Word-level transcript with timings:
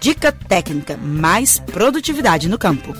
Dica 0.00 0.30
técnica, 0.30 0.96
mais 0.96 1.58
produtividade 1.58 2.48
no 2.48 2.56
campo. 2.56 2.94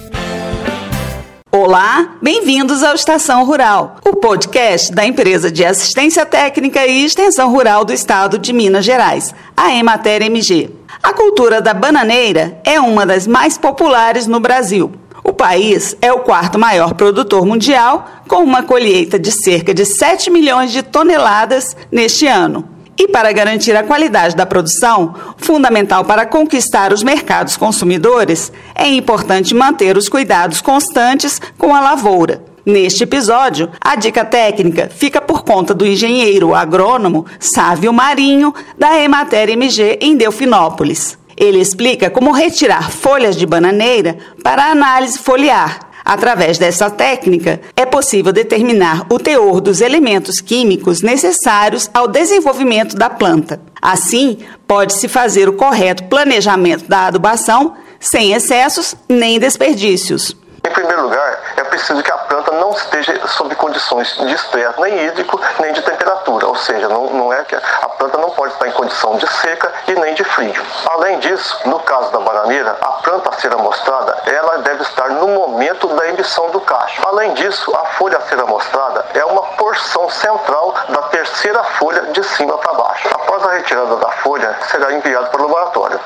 Olá, 1.52 2.16
bem-vindos 2.20 2.82
ao 2.82 2.92
Estação 2.92 3.44
Rural, 3.44 3.98
o 4.04 4.16
podcast 4.16 4.92
da 4.92 5.06
empresa 5.06 5.48
de 5.48 5.64
assistência 5.64 6.26
técnica 6.26 6.84
e 6.86 7.04
extensão 7.04 7.52
rural 7.52 7.84
do 7.84 7.92
estado 7.92 8.36
de 8.36 8.52
Minas 8.52 8.84
Gerais, 8.84 9.32
a 9.56 9.72
Emater 9.72 10.22
MG. 10.22 10.70
A 11.00 11.12
cultura 11.12 11.62
da 11.62 11.72
bananeira 11.72 12.60
é 12.64 12.80
uma 12.80 13.06
das 13.06 13.28
mais 13.28 13.56
populares 13.56 14.26
no 14.26 14.40
Brasil. 14.40 14.90
O 15.22 15.32
país 15.32 15.96
é 16.02 16.12
o 16.12 16.20
quarto 16.20 16.58
maior 16.58 16.94
produtor 16.94 17.46
mundial, 17.46 18.08
com 18.26 18.42
uma 18.42 18.64
colheita 18.64 19.20
de 19.20 19.30
cerca 19.30 19.72
de 19.72 19.86
7 19.86 20.30
milhões 20.30 20.72
de 20.72 20.82
toneladas 20.82 21.76
neste 21.92 22.26
ano. 22.26 22.77
E 22.98 23.06
para 23.06 23.30
garantir 23.30 23.76
a 23.76 23.84
qualidade 23.84 24.34
da 24.34 24.44
produção, 24.44 25.14
fundamental 25.36 26.04
para 26.04 26.26
conquistar 26.26 26.92
os 26.92 27.04
mercados 27.04 27.56
consumidores, 27.56 28.52
é 28.74 28.88
importante 28.88 29.54
manter 29.54 29.96
os 29.96 30.08
cuidados 30.08 30.60
constantes 30.60 31.40
com 31.56 31.72
a 31.72 31.80
lavoura. 31.80 32.42
Neste 32.66 33.04
episódio, 33.04 33.70
a 33.80 33.94
dica 33.94 34.24
técnica 34.24 34.90
fica 34.92 35.20
por 35.20 35.44
conta 35.44 35.72
do 35.72 35.86
engenheiro 35.86 36.54
agrônomo 36.54 37.24
Sávio 37.38 37.92
Marinho, 37.92 38.52
da 38.76 39.00
Emater 39.00 39.48
MG 39.50 39.98
em 40.02 40.16
Delfinópolis. 40.16 41.16
Ele 41.36 41.60
explica 41.60 42.10
como 42.10 42.32
retirar 42.32 42.90
folhas 42.90 43.36
de 43.36 43.46
bananeira 43.46 44.18
para 44.42 44.72
análise 44.72 45.20
foliar 45.20 45.87
Através 46.08 46.56
dessa 46.56 46.88
técnica, 46.88 47.60
é 47.76 47.84
possível 47.84 48.32
determinar 48.32 49.04
o 49.10 49.18
teor 49.18 49.60
dos 49.60 49.82
elementos 49.82 50.40
químicos 50.40 51.02
necessários 51.02 51.90
ao 51.92 52.08
desenvolvimento 52.08 52.96
da 52.96 53.10
planta. 53.10 53.60
Assim, 53.82 54.38
pode-se 54.66 55.06
fazer 55.06 55.50
o 55.50 55.52
correto 55.52 56.04
planejamento 56.04 56.88
da 56.88 57.08
adubação 57.08 57.76
sem 58.00 58.32
excessos 58.32 58.96
nem 59.06 59.38
desperdícios. 59.38 60.34
Em 60.66 60.72
primeiro 60.72 61.02
lugar, 61.02 61.42
é 61.58 61.64
preciso 61.64 62.02
que 62.02 62.10
a 62.10 62.16
planta 62.48 62.52
não 62.52 62.70
esteja 62.70 63.26
sob 63.26 63.54
condições 63.54 64.16
de 64.16 64.32
estresse, 64.32 64.80
nem 64.80 65.06
hídrico, 65.06 65.40
nem 65.60 65.72
de 65.72 65.82
temperatura. 65.82 66.46
Ou 66.46 66.56
seja, 66.56 66.88
não, 66.88 67.06
não 67.10 67.32
é 67.32 67.44
que 67.44 67.54
a 67.54 67.88
planta 67.88 68.18
não 68.18 68.30
pode 68.30 68.52
estar 68.54 68.66
em 68.66 68.72
condição 68.72 69.16
de 69.16 69.26
seca 69.26 69.72
e 69.86 69.94
nem 69.94 70.14
de 70.14 70.24
frio. 70.24 70.54
Além 70.86 71.18
disso, 71.18 71.60
no 71.66 71.78
caso 71.80 72.10
da 72.10 72.20
bananeira, 72.20 72.76
a 72.80 72.92
planta 73.02 73.28
a 73.28 73.32
ser 73.32 73.52
amostrada, 73.52 74.16
ela 74.26 74.58
deve 74.58 74.82
estar 74.82 75.10
no 75.10 75.28
momento 75.28 75.88
da 75.88 76.08
emissão 76.08 76.50
do 76.50 76.60
cacho. 76.60 77.00
Além 77.06 77.34
disso, 77.34 77.74
a 77.76 77.84
folha 77.96 78.18
a 78.18 78.22
ser 78.22 78.40
amostrada 78.40 79.04
é 79.14 79.24
uma 79.24 79.42
porção 79.56 80.08
central 80.10 80.74
da 80.88 80.97
terceira 81.10 81.62
folha 81.64 82.02
de 82.12 82.22
cima 82.24 82.56
para 82.58 82.72
baixo. 82.72 83.08
Após 83.12 83.44
a 83.44 83.52
retirada 83.52 83.96
da 83.96 84.10
folha, 84.12 84.56
será 84.70 84.92
enviado 84.92 85.28
para 85.30 85.40
o 85.40 85.46
laboratório. 85.46 86.00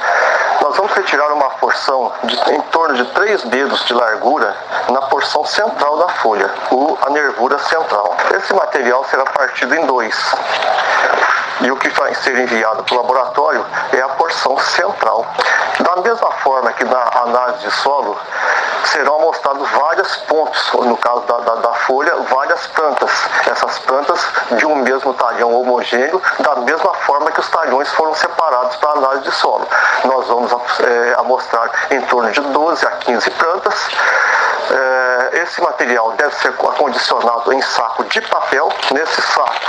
Nós 0.60 0.76
vamos 0.76 0.92
retirar 0.92 1.32
uma 1.32 1.50
porção 1.50 2.12
de 2.24 2.52
em 2.52 2.60
torno 2.62 2.94
de 2.96 3.04
3 3.12 3.44
dedos 3.44 3.84
de 3.84 3.94
largura 3.94 4.56
na 4.88 5.02
porção 5.02 5.44
central 5.44 5.98
da 5.98 6.08
folha, 6.08 6.50
o, 6.70 6.98
a 7.02 7.10
nervura 7.10 7.58
central. 7.58 8.16
Esse 8.36 8.54
material 8.54 9.04
será 9.04 9.24
partido 9.24 9.74
em 9.74 9.86
dois. 9.86 10.16
E 11.60 11.70
o 11.70 11.76
que 11.76 11.88
vai 11.90 12.14
ser 12.14 12.38
enviado 12.38 12.82
para 12.82 12.94
o 12.94 12.98
laboratório 12.98 13.64
é 13.92 14.00
a 14.00 14.08
porção 14.08 14.58
central. 14.58 15.26
Da 15.78 15.96
mesma 16.02 16.30
forma 16.32 16.72
que 16.72 16.84
na 16.84 17.10
análise 17.22 17.64
de 17.64 17.70
solo, 17.70 18.18
serão 18.86 19.16
amostrados 19.16 19.68
vários 19.70 20.16
pontos, 20.28 20.72
no 20.72 20.96
caso 20.96 21.20
da, 21.22 21.38
da, 21.38 21.54
da, 21.56 21.72
folha, 21.72 22.14
várias 22.28 22.66
plantas. 22.68 23.10
Essas 23.50 23.78
plantas 23.80 24.20
de 24.52 24.66
um 24.66 24.76
mesmo 24.76 25.14
talhão 25.14 25.54
homogêneo, 25.54 26.20
da 26.40 26.56
mesma 26.56 26.94
forma 26.94 27.30
que 27.30 27.40
os 27.40 27.48
talhões 27.48 27.88
foram 27.92 28.14
separados 28.14 28.76
para 28.76 28.90
análise 28.90 29.24
de 29.24 29.32
solo. 29.32 29.66
Nós 30.04 30.26
vamos 30.26 30.52
é, 30.80 31.14
amostrar 31.18 31.70
em 31.90 32.00
torno 32.02 32.30
de 32.30 32.40
12 32.40 32.86
a 32.86 32.90
15 32.90 33.30
plantas. 33.30 33.88
É, 34.70 35.42
esse 35.42 35.60
material 35.60 36.12
deve 36.12 36.34
ser 36.36 36.48
acondicionado 36.48 37.52
em 37.52 37.62
saco 37.62 38.04
de 38.04 38.20
papel. 38.22 38.68
Nesse 38.92 39.22
saco 39.22 39.60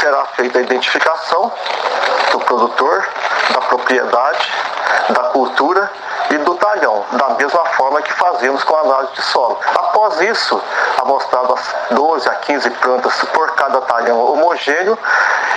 será 0.00 0.24
feita 0.36 0.58
a 0.58 0.62
identificação 0.62 1.52
do 2.30 2.38
produtor, 2.40 3.08
da 3.50 3.60
propriedade, 3.62 4.52
da 5.10 5.22
cultura 5.30 5.90
e 6.30 6.38
do 6.38 6.54
talhão, 6.54 7.04
da 7.12 7.30
mesma 7.30 7.64
fazemos 8.38 8.62
com 8.62 8.76
a 8.76 8.80
análise 8.80 9.12
de 9.14 9.22
solo. 9.22 9.58
Após 9.74 10.20
isso, 10.20 10.62
amostradas 11.02 11.74
12 11.90 12.28
a 12.28 12.34
15 12.36 12.70
plantas 12.70 13.12
por 13.32 13.50
cada 13.54 13.80
talhão 13.80 14.32
homogêneo, 14.32 14.96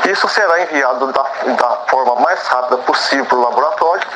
isso 0.09 0.27
será 0.27 0.61
enviado 0.63 1.05
da, 1.07 1.21
da 1.21 1.69
forma 1.87 2.15
mais 2.15 2.41
rápida 2.47 2.77
possível 2.77 3.25
para 3.25 3.37
o 3.37 3.41
laboratório. 3.41 4.07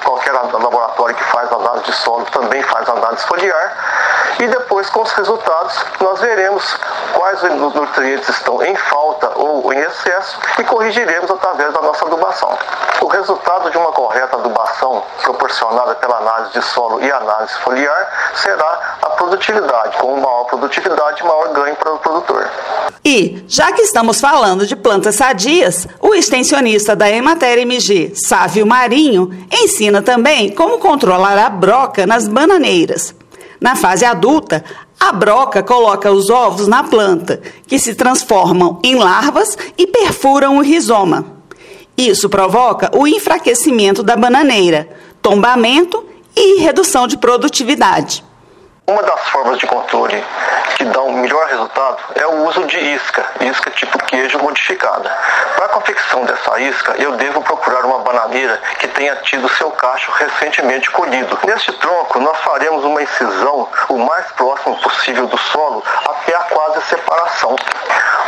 Laboratório 0.41 1.15
que 1.15 1.23
faz 1.25 1.51
análise 1.51 1.85
de 1.85 1.93
solo 1.93 2.25
também 2.25 2.61
faz 2.63 2.87
análise 2.89 3.25
foliar. 3.25 4.35
E 4.39 4.47
depois, 4.47 4.89
com 4.89 5.01
os 5.01 5.11
resultados, 5.13 5.85
nós 6.01 6.19
veremos 6.19 6.77
quais 7.13 7.41
nutrientes 7.43 8.27
estão 8.29 8.61
em 8.63 8.75
falta 8.75 9.31
ou 9.35 9.71
em 9.73 9.79
excesso 9.79 10.37
e 10.59 10.63
corrigiremos 10.63 11.31
através 11.31 11.73
da 11.73 11.81
nossa 11.81 12.05
adubação. 12.05 12.57
O 13.01 13.07
resultado 13.07 13.69
de 13.69 13.77
uma 13.77 13.91
correta 13.91 14.35
adubação 14.35 15.03
proporcionada 15.23 15.95
pela 15.95 16.17
análise 16.17 16.51
de 16.51 16.61
solo 16.61 17.01
e 17.01 17.11
análise 17.11 17.53
foliar 17.59 18.31
será 18.35 18.97
a 19.01 19.09
produtividade. 19.11 19.97
Com 19.97 20.17
maior 20.17 20.45
produtividade, 20.45 21.23
maior 21.23 21.49
ganho 21.53 21.75
para 21.75 21.93
o 21.93 21.99
produtor. 21.99 22.49
E, 23.03 23.43
já 23.47 23.71
que 23.71 23.83
estamos 23.83 24.19
falando 24.19 24.65
de 24.65 24.75
plantas 24.75 25.15
sadias, 25.15 25.87
o 26.01 26.15
extensionista 26.15 26.95
da 26.95 27.09
Emater 27.09 27.59
MG, 27.59 28.13
Sávio 28.15 28.65
Marinho, 28.65 29.29
ensina 29.51 30.01
também 30.01 30.24
como 30.55 30.79
controlar 30.79 31.37
a 31.37 31.49
broca 31.49 32.07
nas 32.07 32.27
bananeiras. 32.27 33.13
Na 33.61 33.75
fase 33.75 34.05
adulta, 34.05 34.63
a 34.99 35.11
broca 35.11 35.61
coloca 35.61 36.11
os 36.11 36.29
ovos 36.29 36.67
na 36.67 36.83
planta, 36.83 37.41
que 37.67 37.77
se 37.77 37.93
transformam 37.93 38.79
em 38.83 38.95
larvas 38.95 39.57
e 39.77 39.85
perfuram 39.85 40.57
o 40.57 40.61
rizoma. 40.61 41.25
Isso 41.97 42.27
provoca 42.29 42.89
o 42.93 43.07
enfraquecimento 43.07 44.03
da 44.03 44.15
bananeira, 44.15 44.89
tombamento 45.21 46.03
e 46.35 46.59
redução 46.59 47.07
de 47.07 47.17
produtividade. 47.17 48.23
Uma 48.87 49.01
das 49.01 49.29
formas 49.29 49.59
de 49.59 49.67
controle 49.67 50.23
que 50.75 50.83
dá 50.85 51.01
um 51.01 51.13
melhor 51.13 51.47
resultado 51.47 51.97
é 52.15 52.27
o 52.27 52.43
uso 52.45 52.65
de 52.65 52.77
isca, 52.77 53.25
isca 53.41 53.71
tipo 53.71 53.97
queijo 54.05 54.37
modificada. 54.39 55.09
Para 55.55 55.65
a 55.65 55.69
confecção 55.69 56.25
dessa 56.25 56.59
isca, 56.59 56.95
eu 56.97 57.13
devo 57.13 57.41
procurar 57.41 57.85
uma 57.85 57.99
bananeira 57.99 58.61
que 58.77 58.87
tenha 58.89 59.15
tido 59.17 59.47
seu 59.49 59.71
cacho 59.71 60.11
recentemente 60.11 60.91
colhido. 60.91 61.39
Neste 61.45 61.71
tronco, 61.73 62.19
nós 62.19 62.37
faremos 62.39 62.83
uma 62.83 63.01
incisão 63.01 63.69
o 63.89 63.97
mais 63.97 64.25
próximo 64.33 64.75
possível 64.81 65.27
do 65.27 65.37
solo 65.37 65.83
até 66.09 66.35
a 66.35 66.41
quase 66.41 66.81
separação. 66.83 67.55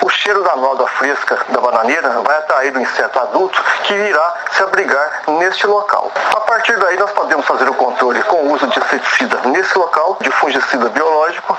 O 0.02 0.10
cheiro 0.10 0.44
da 0.44 0.56
nódoa 0.56 0.88
fresca 0.88 1.40
da 1.50 1.60
bananeira 1.60 2.10
vai 2.22 2.38
atrair 2.38 2.76
o 2.76 2.82
inseto 2.82 3.20
adulto 3.20 3.62
que 3.84 3.94
irá 3.94 4.34
se 4.52 4.64
abrigar 4.64 5.24
neste 5.28 5.66
local. 5.68 6.12
A 6.36 6.42
partir 6.42 6.78
daí, 6.78 6.98
nós 6.98 7.12
podemos 7.12 7.46
fazer 7.46 7.70
o 7.70 7.74
controle 7.74 8.22
com 8.24 8.38
o 8.44 8.54
uso 8.54 8.68
de 8.68 8.80
inseticida 8.80 9.40
nesse 9.46 9.78
local, 9.78 10.18
de 10.22 10.32
fungicida 10.32 10.90
biológico 10.90 11.58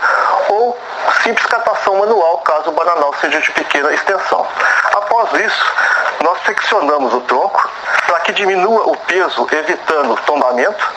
ou 0.49 0.78
simples 1.22 1.47
catação 1.47 1.97
manual, 1.97 2.38
caso 2.38 2.71
o 2.71 2.72
bananal 2.72 3.12
seja 3.21 3.41
de 3.41 3.50
pequena 3.53 3.93
extensão. 3.93 4.47
Após 4.94 5.32
isso, 5.34 5.75
nós 6.22 6.38
seccionamos 6.44 7.12
o 7.15 7.20
tronco 7.22 7.70
para 8.06 8.20
que 8.20 8.32
diminua 8.32 8.88
o 8.88 8.97
peso, 8.97 9.47
evitando 9.53 10.19
tombamento, 10.25 10.88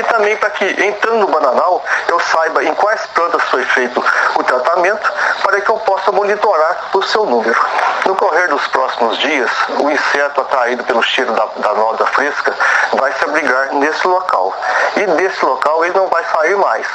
e 0.00 0.02
também 0.04 0.34
para 0.38 0.50
que, 0.50 0.64
entrando 0.64 1.18
no 1.18 1.26
bananal, 1.26 1.84
eu 2.08 2.18
saiba 2.20 2.64
em 2.64 2.74
quais 2.74 3.06
plantas 3.08 3.42
foi 3.50 3.62
feito 3.64 4.02
o 4.34 4.42
tratamento, 4.42 5.12
para 5.42 5.60
que 5.60 5.70
eu 5.70 5.76
possa 5.78 6.10
monitorar 6.10 6.88
o 6.94 7.02
seu 7.02 7.26
número. 7.26 7.60
No 8.06 8.14
correr 8.16 8.48
dos 8.48 8.66
próximos 8.68 9.18
dias, 9.18 9.50
o 9.78 9.90
inseto 9.90 10.40
atraído 10.40 10.84
pelo 10.84 11.02
cheiro 11.02 11.32
da, 11.32 11.44
da 11.56 11.74
noda 11.74 12.06
fresca 12.06 12.54
vai 12.94 13.12
se 13.12 13.24
abrigar 13.24 13.74
nesse 13.74 14.06
local. 14.06 14.56
E 14.96 15.06
desse 15.06 15.44
local 15.44 15.84
ele 15.84 15.94
não 15.94 16.06
vai 16.08 16.24
sair 16.24 16.56
mais. 16.56 16.86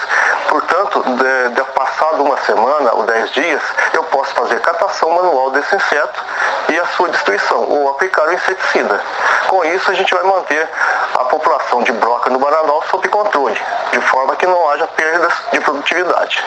Portanto, 0.50 1.04
de, 1.04 1.50
de 1.50 1.62
passado 1.86 2.24
uma 2.24 2.38
semana 2.38 2.96
ou 2.96 3.04
dez 3.04 3.32
dias, 3.32 3.62
eu 3.94 4.04
posso 4.06 4.34
fazer 4.34 4.60
catação 4.60 5.12
manual 5.12 5.52
desse 5.52 5.76
inseto 5.76 6.26
e 6.70 6.80
a 6.80 6.86
sua 6.88 7.10
destruição, 7.10 7.64
ou 7.70 7.90
aplicar 7.90 8.28
o 8.28 8.34
inseticida. 8.34 9.00
Com 9.48 9.64
isso, 9.64 9.92
a 9.92 9.94
gente 9.94 10.12
vai 10.12 10.24
manter 10.24 10.68
a 11.14 11.26
população 11.26 11.84
de 11.84 11.92
broca 11.92 12.32
no 12.32 12.40
Bananal 12.40 12.84
sob 12.90 13.08
controle, 13.08 13.58
de 13.92 14.02
forma 14.02 14.36
que 14.36 14.48
não 14.48 14.70
haja 14.70 14.88
perdas 14.88 15.34
de 15.52 15.60
produtividade. 15.60 16.44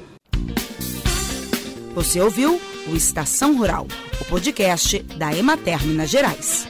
Você 1.94 2.22
ouviu 2.22 2.58
o 2.90 2.96
Estação 2.96 3.54
Rural, 3.54 3.86
o 4.18 4.24
podcast 4.24 4.98
da 5.18 5.36
Emater 5.36 5.86
Minas 5.86 6.08
Gerais. 6.08 6.66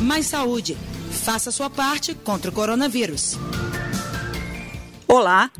Mais 0.00 0.24
saúde. 0.24 0.78
Faça 1.10 1.50
sua 1.50 1.68
parte 1.68 2.14
contra 2.14 2.50
o 2.50 2.54
coronavírus. 2.54 3.38
Olá, 5.06 5.50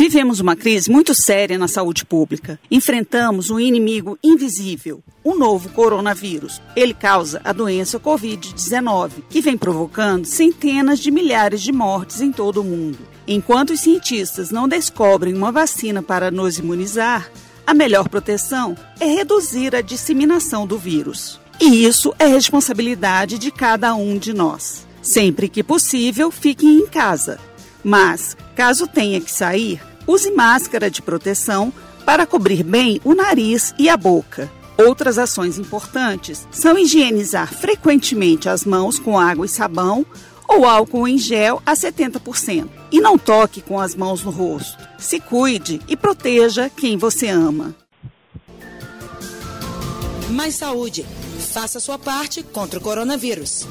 Vivemos 0.00 0.38
uma 0.38 0.54
crise 0.54 0.88
muito 0.88 1.12
séria 1.12 1.58
na 1.58 1.66
saúde 1.66 2.04
pública. 2.04 2.60
Enfrentamos 2.70 3.50
um 3.50 3.58
inimigo 3.58 4.16
invisível, 4.22 5.02
o 5.24 5.34
novo 5.34 5.70
coronavírus. 5.70 6.62
Ele 6.76 6.94
causa 6.94 7.40
a 7.42 7.52
doença 7.52 7.98
Covid-19, 7.98 9.24
que 9.28 9.40
vem 9.40 9.58
provocando 9.58 10.24
centenas 10.24 11.00
de 11.00 11.10
milhares 11.10 11.60
de 11.60 11.72
mortes 11.72 12.20
em 12.20 12.30
todo 12.30 12.60
o 12.60 12.64
mundo. 12.64 13.17
Enquanto 13.30 13.74
os 13.74 13.80
cientistas 13.80 14.50
não 14.50 14.66
descobrem 14.66 15.34
uma 15.34 15.52
vacina 15.52 16.02
para 16.02 16.30
nos 16.30 16.56
imunizar, 16.56 17.30
a 17.66 17.74
melhor 17.74 18.08
proteção 18.08 18.74
é 18.98 19.04
reduzir 19.04 19.76
a 19.76 19.82
disseminação 19.82 20.66
do 20.66 20.78
vírus. 20.78 21.38
E 21.60 21.84
isso 21.84 22.14
é 22.18 22.26
responsabilidade 22.26 23.38
de 23.38 23.50
cada 23.50 23.94
um 23.94 24.16
de 24.16 24.32
nós. 24.32 24.86
Sempre 25.02 25.46
que 25.46 25.62
possível, 25.62 26.30
fiquem 26.30 26.78
em 26.78 26.86
casa. 26.86 27.38
Mas, 27.84 28.34
caso 28.56 28.86
tenha 28.86 29.20
que 29.20 29.30
sair, 29.30 29.78
use 30.06 30.30
máscara 30.30 30.90
de 30.90 31.02
proteção 31.02 31.70
para 32.06 32.24
cobrir 32.26 32.62
bem 32.62 32.98
o 33.04 33.14
nariz 33.14 33.74
e 33.78 33.90
a 33.90 33.96
boca. 33.98 34.50
Outras 34.78 35.18
ações 35.18 35.58
importantes 35.58 36.48
são 36.50 36.78
higienizar 36.78 37.52
frequentemente 37.52 38.48
as 38.48 38.64
mãos 38.64 38.98
com 38.98 39.18
água 39.18 39.44
e 39.44 39.48
sabão 39.48 40.06
ou 40.48 40.64
álcool 40.64 41.06
em 41.06 41.18
gel 41.18 41.62
a 41.64 41.74
70%. 41.74 42.68
E 42.90 43.00
não 43.00 43.18
toque 43.18 43.60
com 43.60 43.78
as 43.78 43.94
mãos 43.94 44.24
no 44.24 44.30
rosto. 44.30 44.88
Se 44.98 45.20
cuide 45.20 45.80
e 45.86 45.96
proteja 45.96 46.70
quem 46.70 46.96
você 46.96 47.28
ama. 47.28 47.76
Mais 50.30 50.54
saúde. 50.54 51.04
Faça 51.52 51.78
sua 51.78 51.98
parte 51.98 52.42
contra 52.42 52.78
o 52.78 52.82
coronavírus. 52.82 53.66